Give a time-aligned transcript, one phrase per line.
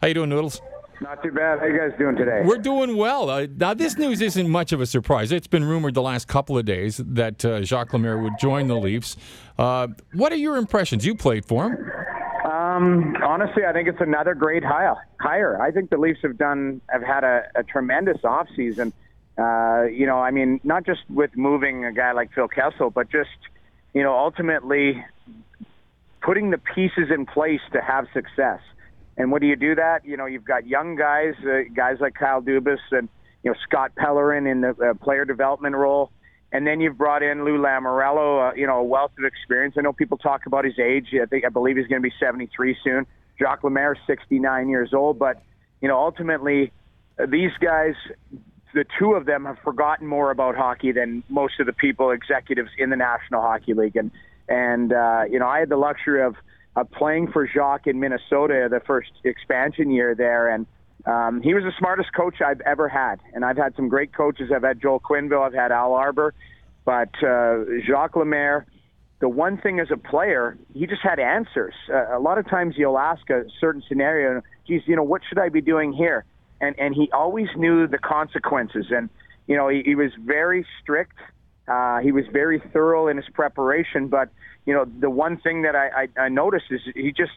[0.00, 0.60] How you doing, Noodles?
[1.00, 1.60] Not too bad.
[1.60, 2.42] How you guys doing today?
[2.44, 3.30] We're doing well.
[3.30, 5.30] Uh, now, this news isn't much of a surprise.
[5.30, 8.76] It's been rumored the last couple of days that uh, Jacques Lemaire would join the
[8.76, 9.16] Leafs.
[9.58, 11.06] Uh, what are your impressions?
[11.06, 11.90] You played for him.
[12.50, 14.96] Um, honestly, I think it's another great hire.
[15.20, 15.60] Hire.
[15.60, 18.92] I think the Leafs have done have had a, a tremendous offseason.
[19.36, 23.10] Uh, you know, I mean, not just with moving a guy like Phil Kessel, but
[23.10, 23.30] just
[23.94, 25.04] you know, ultimately
[26.22, 28.60] putting the pieces in place to have success.
[29.18, 30.06] And what do you do that?
[30.06, 33.08] You know, you've got young guys, uh, guys like Kyle Dubas and
[33.42, 36.12] you know Scott Pellerin in the uh, player development role,
[36.52, 39.74] and then you've brought in Lou Lamoriello, uh, you know, a wealth of experience.
[39.76, 41.08] I know people talk about his age.
[41.20, 43.06] I think I believe he's going to be 73 soon.
[43.38, 45.42] Jacques Lemaire, 69 years old, but
[45.80, 46.72] you know, ultimately,
[47.20, 47.94] uh, these guys,
[48.74, 52.70] the two of them have forgotten more about hockey than most of the people, executives
[52.78, 54.12] in the National Hockey League, and
[54.48, 56.36] and uh, you know, I had the luxury of
[56.78, 60.66] uh, playing for Jacques in Minnesota the first expansion year there, and
[61.06, 63.16] um, he was the smartest coach I've ever had.
[63.32, 64.50] And I've had some great coaches.
[64.54, 66.34] I've had Joel Quenneville, I've had Al Arbour,
[66.84, 68.66] but uh, Jacques Lemaire.
[69.20, 71.74] The one thing as a player, he just had answers.
[71.92, 75.40] Uh, a lot of times you'll ask a certain scenario, geez, you know, what should
[75.40, 76.24] I be doing here?
[76.60, 78.86] And and he always knew the consequences.
[78.90, 79.10] And
[79.48, 81.16] you know, he, he was very strict.
[81.68, 84.30] Uh, he was very thorough in his preparation, but
[84.64, 87.32] you know, the one thing that I, I, I noticed is he just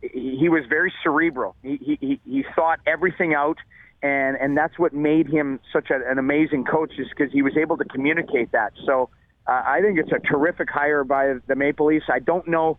[0.00, 1.56] he was very cerebral.
[1.62, 3.58] He he he thought everything out,
[4.02, 7.56] and and that's what made him such a, an amazing coach, is because he was
[7.56, 8.72] able to communicate that.
[8.86, 9.10] So
[9.46, 12.06] uh, I think it's a terrific hire by the Maple Leafs.
[12.12, 12.78] I don't know,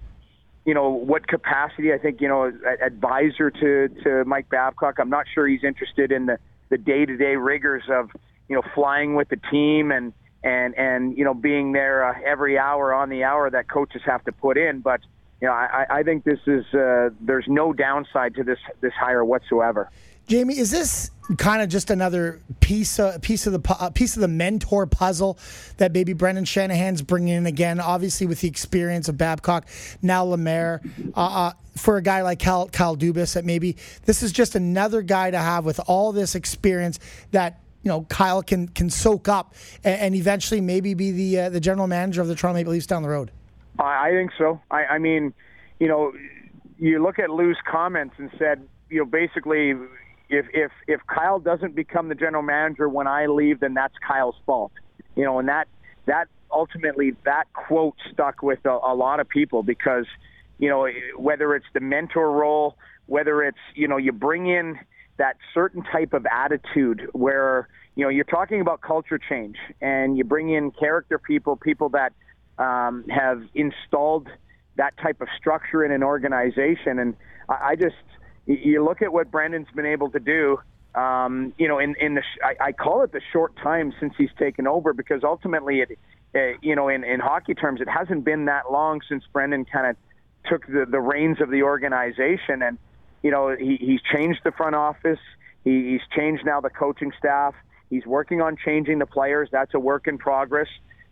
[0.65, 1.93] you know, what capacity.
[1.93, 4.99] I think you know, advisor to to Mike Babcock.
[4.99, 6.37] I'm not sure he's interested in the
[6.69, 8.09] the day to day rigors of
[8.47, 12.57] you know flying with the team and and and you know being there uh, every
[12.57, 14.79] hour on the hour that coaches have to put in.
[14.79, 15.01] But
[15.41, 19.25] you know, I, I think this is uh, there's no downside to this this hire
[19.25, 19.89] whatsoever.
[20.27, 24.21] Jamie, is this kind of just another piece of piece of the uh, piece of
[24.21, 25.37] the mentor puzzle
[25.77, 27.79] that maybe Brendan Shanahan's bringing in again?
[27.79, 29.67] Obviously, with the experience of Babcock,
[30.01, 30.81] now Lemaire,
[31.15, 33.75] uh, uh, for a guy like Kyle, Kyle Dubas, that maybe
[34.05, 36.99] this is just another guy to have with all this experience
[37.31, 39.53] that you know Kyle can can soak up
[39.83, 42.85] and, and eventually maybe be the uh, the general manager of the Toronto Maple Leafs
[42.87, 43.31] down the road.
[43.79, 44.61] I think so.
[44.69, 45.33] I, I mean,
[45.79, 46.13] you know,
[46.77, 49.71] you look at Lou's comments and said, you know, basically,
[50.29, 54.35] if if if Kyle doesn't become the general manager when I leave, then that's Kyle's
[54.45, 54.71] fault.
[55.15, 55.67] You know, and that
[56.05, 60.05] that ultimately that quote stuck with a, a lot of people because,
[60.57, 60.87] you know,
[61.17, 64.79] whether it's the mentor role, whether it's you know you bring in
[65.21, 70.23] that certain type of attitude where you know you're talking about culture change and you
[70.23, 72.11] bring in character people, people that
[72.57, 74.27] um, have installed
[74.77, 76.97] that type of structure in an organization.
[76.97, 77.15] And
[77.47, 78.03] I, I just
[78.47, 80.57] you look at what Brendan's been able to do.
[80.95, 84.33] Um, you know, in in the I, I call it the short time since he's
[84.39, 85.99] taken over because ultimately it,
[86.33, 89.85] uh, you know, in in hockey terms, it hasn't been that long since Brendan kind
[89.85, 89.95] of
[90.49, 92.79] took the the reins of the organization and
[93.21, 95.19] you know, he, he's changed the front office.
[95.63, 97.53] He, he's changed now the coaching staff.
[97.89, 99.49] He's working on changing the players.
[99.51, 100.67] That's a work in progress.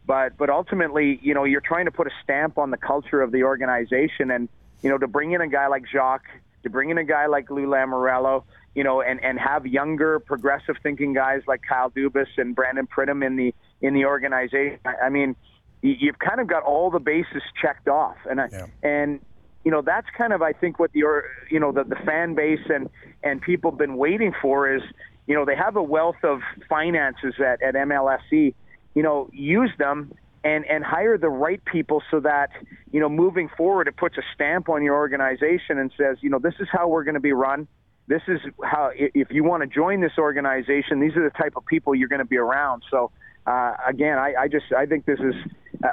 [0.06, 3.32] But but ultimately, you know, you're trying to put a stamp on the culture of
[3.32, 4.50] the organization, and
[4.82, 6.26] you know, to bring in a guy like Jacques,
[6.64, 8.44] to bring in a guy like Lou Lamoriello,
[8.74, 13.24] you know, and and have younger, progressive thinking guys like Kyle Dubas and Brandon Pridham
[13.26, 14.80] in the in the organization.
[14.86, 15.36] I, I mean,
[15.82, 18.66] you've kind of got all the bases checked off, and yeah.
[18.82, 19.20] and
[19.64, 21.04] you know that's kind of I think what the
[21.50, 22.90] you know the, the fan base and
[23.24, 24.82] and people have been waiting for is
[25.28, 28.54] you know they have a wealth of finances at at MLSE
[28.96, 30.12] you know use them
[30.44, 32.50] and and hire the right people so that
[32.92, 36.40] you know moving forward it puts a stamp on your organization and says you know
[36.40, 37.68] this is how we're going to be run.
[38.08, 41.66] This is how if you want to join this organization these are the type of
[41.66, 42.84] people you're going to be around.
[42.90, 43.12] So
[43.46, 45.36] uh, again I, I just I think this is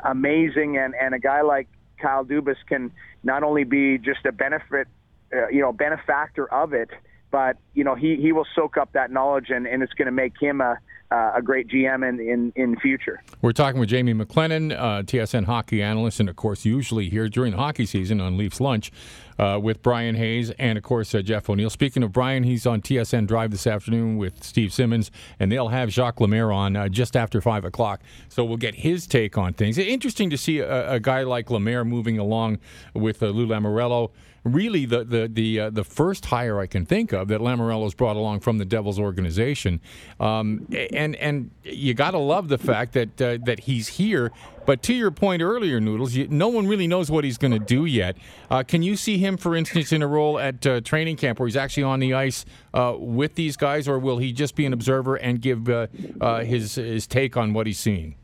[0.05, 1.69] amazing and and a guy like
[2.01, 2.93] Kyle Dubas can
[3.23, 4.89] not only be just a benefit,
[5.35, 6.91] uh, you know, benefactor of it,
[7.31, 10.13] but you know he he will soak up that knowledge and, and it's going to
[10.13, 10.79] make him a
[11.17, 13.23] uh, a great GM in, in in future.
[13.41, 17.53] We're talking with Jamie McLennan, uh, TSN hockey analyst, and of course, usually here during
[17.53, 18.93] the hockey season on Leafs Lunch
[19.39, 21.71] uh, with Brian Hayes and of course uh, Jeff O'Neill.
[21.71, 25.91] Speaking of Brian, he's on TSN Drive this afternoon with Steve Simmons, and they'll have
[25.91, 28.01] Jacques Lemaire on uh, just after five o'clock.
[28.29, 29.79] So we'll get his take on things.
[29.79, 32.59] Interesting to see a, a guy like Lemaire moving along
[32.95, 34.11] with uh, Lou Lamoriello
[34.47, 38.17] really the the the uh, the first hire I can think of that Lamoriello's brought
[38.17, 39.81] along from the Devils organization,
[40.21, 44.31] um, and and you got to love the fact that uh, that he's here
[44.67, 47.59] But to your point earlier, Noodles, you, no one really knows what he's going to
[47.59, 48.17] do yet.
[48.51, 51.47] Uh, can you see him, for instance, in a role at uh, training camp where
[51.47, 52.45] he's actually on the ice
[52.75, 55.87] uh, with these guys, or will he just be an observer and give uh,
[56.21, 58.17] uh, his his take on what he's seeing?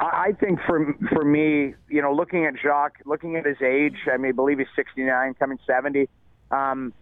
[0.00, 4.16] I think for for me, you know, looking at Jacques, looking at his age, I
[4.16, 6.08] mean, I believe he's 69, coming 70.
[6.50, 6.92] Um,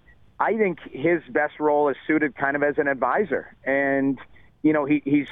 [0.40, 4.18] I think his best role is suited kind of as an advisor, and
[4.62, 5.28] you know, he, he's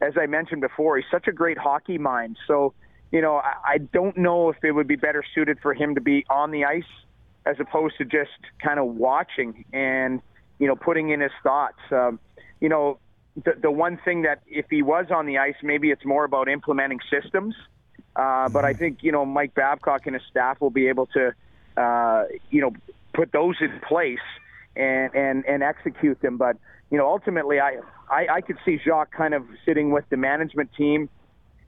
[0.00, 2.36] as I mentioned before, he's such a great hockey mind.
[2.46, 2.72] So,
[3.10, 6.00] you know, I, I don't know if it would be better suited for him to
[6.00, 6.84] be on the ice
[7.46, 8.30] as opposed to just
[8.62, 10.20] kind of watching and
[10.58, 11.78] you know putting in his thoughts.
[11.90, 12.20] Um,
[12.60, 12.98] you know,
[13.44, 16.48] the, the one thing that if he was on the ice, maybe it's more about
[16.48, 17.54] implementing systems.
[18.16, 18.78] Uh, but I mm-hmm.
[18.78, 21.32] think you know Mike Babcock and his staff will be able to,
[21.76, 22.72] uh, you know,
[23.12, 24.18] put those in place
[24.76, 26.36] and and and execute them.
[26.36, 26.56] But
[26.90, 27.78] you know, ultimately, I
[28.10, 31.08] I, I could see Jacques kind of sitting with the management team,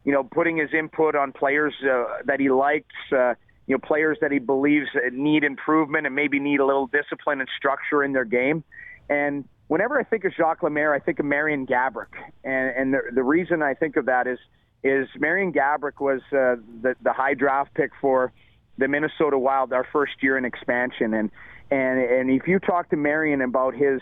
[0.04, 3.34] you know, putting his input on players uh, that he likes, uh,
[3.66, 7.48] you know, players that he believes need improvement and maybe need a little discipline and
[7.56, 8.64] structure in their game.
[9.08, 13.02] And whenever I think of Jacques Lemaire, I think of Marian Gaborik, and, and the,
[13.14, 14.38] the reason I think of that is
[14.82, 18.32] is Marian Gaborik was uh, the the high draft pick for
[18.78, 21.30] the Minnesota Wild our first year in expansion, and
[21.70, 24.00] and and if you talk to Marian about his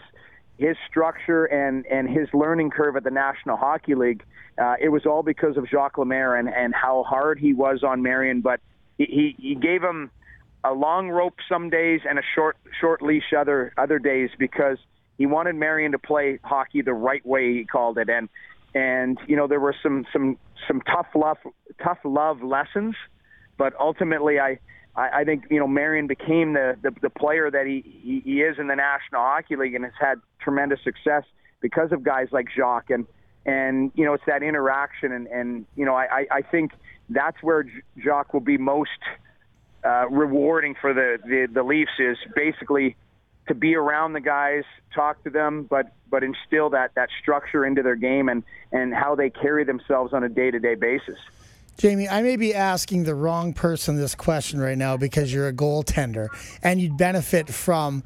[0.57, 4.25] his structure and and his learning curve at the National Hockey League,
[4.57, 8.01] uh, it was all because of Jacques Lemaire and and how hard he was on
[8.01, 8.61] Marian, but
[8.97, 10.11] he he gave him
[10.65, 14.79] a long rope some days and a short short leash other other days because
[15.19, 17.53] he wanted Marian to play hockey the right way.
[17.55, 18.29] He called it, and
[18.75, 21.39] and you know there were some some some tough love
[21.83, 22.95] tough love lessons,
[23.59, 24.59] but ultimately I.
[24.97, 28.41] I, I think you know Marian became the, the the player that he, he he
[28.41, 31.23] is in the National Hockey League and has had tremendous success
[31.61, 33.07] because of guys like Jacques and
[33.47, 36.73] and you know it's that interaction and and you know I I think
[37.11, 37.65] that's where
[38.03, 38.91] Jacques will be most
[39.85, 42.97] uh, rewarding for the, the the Leafs is basically
[43.49, 44.65] to be around the guys,
[44.95, 48.43] talk to them, but but instill that that structure into their game and
[48.73, 51.19] and how they carry themselves on a day to day basis.
[51.79, 55.53] Jamie, I may be asking the wrong person this question right now because you're a
[55.53, 56.27] goaltender
[56.61, 58.03] and you'd benefit from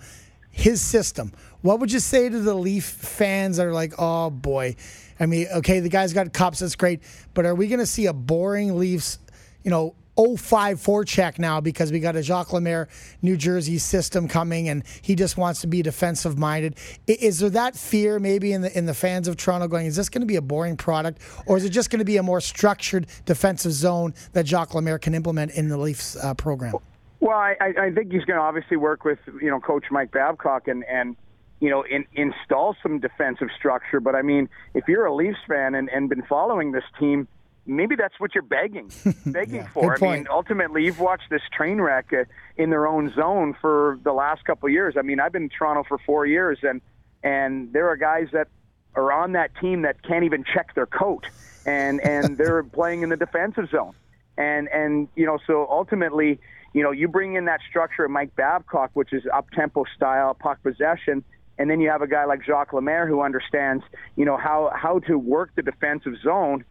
[0.51, 1.33] his system.
[1.63, 4.77] What would you say to the Leaf fans that are like, oh boy?
[5.19, 7.01] I mean, okay, the guy's got cups, that's great,
[7.33, 9.19] but are we going to see a boring Leafs,
[9.63, 12.89] you know, 05 check now because we got a Jacques Lemaire
[13.23, 16.77] New Jersey system coming and he just wants to be defensive minded.
[17.07, 20.09] Is there that fear maybe in the in the fans of Toronto going, is this
[20.09, 22.41] going to be a boring product or is it just going to be a more
[22.41, 26.75] structured defensive zone that Jacques Lemaire can implement in the Leafs uh, program?
[27.21, 30.67] Well, I, I think he's going to obviously work with you know Coach Mike Babcock
[30.67, 31.17] and and
[31.61, 34.01] you know in, install some defensive structure.
[34.01, 37.29] But I mean, if you're a Leafs fan and, and been following this team
[37.67, 38.91] maybe that's what you're begging,
[39.27, 39.97] begging yeah, for.
[40.03, 42.25] I mean, ultimately, you've watched this train wreck uh,
[42.57, 44.95] in their own zone for the last couple of years.
[44.99, 46.81] I mean, I've been in Toronto for four years, and
[47.23, 48.49] and there are guys that
[48.95, 51.27] are on that team that can't even check their coat,
[51.67, 53.95] and and they're playing in the defensive zone,
[54.37, 56.41] and and you know, so ultimately,
[56.73, 60.35] you know, you bring in that structure of Mike Babcock, which is up tempo style,
[60.35, 61.25] puck possession.
[61.59, 63.85] And then you have a guy like Jacques Lemaire who understands,
[64.17, 66.65] you know, how how to work the defensive zone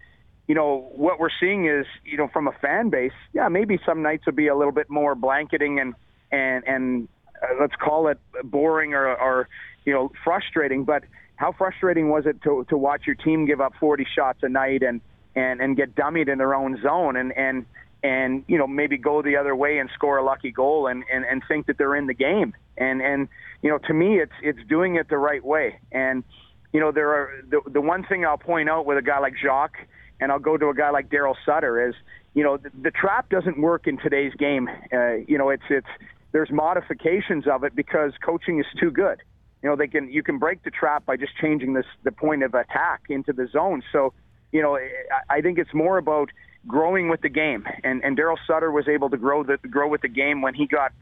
[0.51, 4.01] you know, what we're seeing is, you know, from a fan base, yeah, maybe some
[4.01, 5.93] nights will be a little bit more blanketing and
[6.29, 7.07] and and
[7.41, 9.47] uh, let's call it boring or, or
[9.85, 10.83] you know frustrating.
[10.83, 11.03] But
[11.37, 14.83] how frustrating was it to to watch your team give up 40 shots a night
[14.83, 14.99] and
[15.37, 17.65] and and get dummied in their own zone and and
[18.03, 21.23] and you know maybe go the other way and score a lucky goal and and
[21.23, 23.29] and think that they're in the game and and
[23.61, 26.25] you know to me it's it's doing it the right way and
[26.73, 29.35] you know there are the the one thing I'll point out with a guy like
[29.41, 29.77] Jacques
[30.21, 31.95] and I'll go to a guy like Daryl Sutter is,
[32.33, 34.69] you know, the, the trap doesn't work in today's game.
[34.93, 35.87] Uh, you know, it's it's
[36.31, 39.21] there's modifications of it because coaching is too good.
[39.63, 42.43] You know, they can you can break the trap by just changing this the point
[42.43, 43.83] of attack into the zone.
[43.91, 44.13] So,
[44.51, 46.29] you know, I, I think it's more about
[46.67, 47.67] growing with the game.
[47.83, 50.67] And and Daryl Sutter was able to grow the grow with the game when he
[50.67, 50.93] got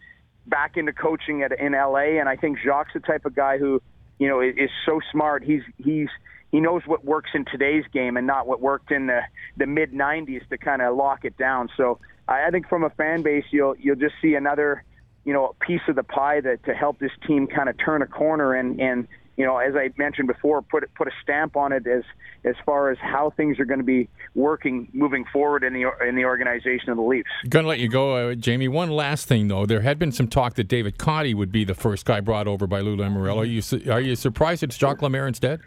[0.47, 2.19] back into coaching at in LA.
[2.19, 3.81] And I think Jacques the type of guy who,
[4.17, 5.43] you know, is, is so smart.
[5.43, 6.09] He's he's
[6.51, 9.21] he knows what works in today's game and not what worked in the
[9.57, 11.69] the mid 90s to kind of lock it down.
[11.77, 14.83] So I, think from a fan base, you'll you'll just see another
[15.25, 18.07] you know piece of the pie that to help this team kind of turn a
[18.07, 21.85] corner and and you know as I mentioned before, put put a stamp on it
[21.85, 22.03] as
[22.45, 26.15] as far as how things are going to be working moving forward in the in
[26.15, 27.29] the organization of the Leafs.
[27.47, 28.67] Going to let you go, uh, Jamie.
[28.67, 31.75] One last thing though, there had been some talk that David Conte would be the
[31.75, 33.37] first guy brought over by Lou Lamoriello.
[33.37, 35.59] Are you are you surprised it's Jacques Lemaire instead?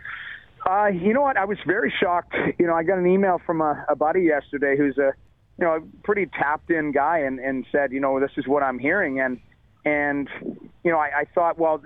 [0.68, 1.36] Uh, you know what?
[1.36, 2.34] I was very shocked.
[2.58, 5.12] You know, I got an email from a, a buddy yesterday who's a
[5.58, 8.62] you know, a pretty tapped in guy and, and said, you know, this is what
[8.62, 9.20] I'm hearing.
[9.20, 9.40] And,
[9.84, 10.28] and,
[10.82, 11.82] you know, I, I thought, well,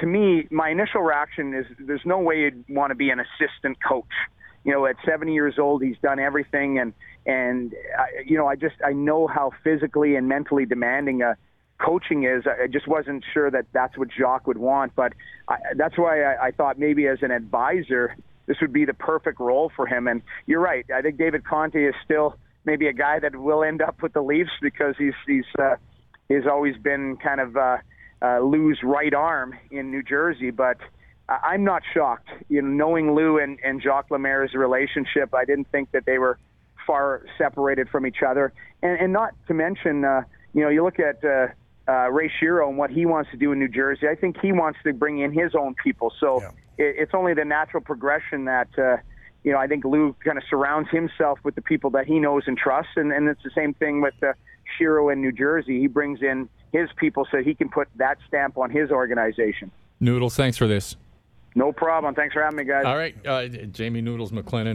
[0.00, 3.78] to me, my initial reaction is there's no way you'd want to be an assistant
[3.82, 4.04] coach.
[4.64, 6.92] You know, at 70 years old, he's done everything, and
[7.24, 11.36] and I, you know, I just I know how physically and mentally demanding a
[11.78, 12.44] coaching is.
[12.46, 15.12] I just wasn't sure that that's what Jacques would want, but
[15.48, 18.16] I, that's why I, I thought maybe as an advisor,
[18.46, 20.06] this would be the perfect role for him.
[20.06, 20.86] And you're right.
[20.94, 24.22] I think David Conte is still maybe a guy that will end up with the
[24.22, 25.76] Leafs because he's he's uh,
[26.28, 27.76] he's always been kind of uh,
[28.22, 30.78] uh, Lou's right arm in New Jersey, but.
[31.28, 32.28] I'm not shocked.
[32.48, 36.38] You know, knowing Lou and, and Jacques Lemaire's relationship, I didn't think that they were
[36.86, 38.52] far separated from each other.
[38.80, 40.22] And, and not to mention, uh,
[40.54, 41.48] you know, you look at uh,
[41.88, 44.08] uh, Ray Shero and what he wants to do in New Jersey.
[44.08, 46.12] I think he wants to bring in his own people.
[46.18, 46.48] So yeah.
[46.78, 48.96] it, it's only the natural progression that, uh,
[49.44, 52.44] you know, I think Lou kind of surrounds himself with the people that he knows
[52.46, 52.92] and trusts.
[52.96, 54.32] And, and it's the same thing with uh,
[54.78, 55.80] Shero in New Jersey.
[55.80, 59.70] He brings in his people so he can put that stamp on his organization.
[60.00, 60.96] Noodles, thanks for this.
[61.54, 62.14] No problem.
[62.14, 62.84] Thanks for having me, guys.
[62.84, 63.16] All right.
[63.26, 64.74] Uh, Jamie Noodles McLennan.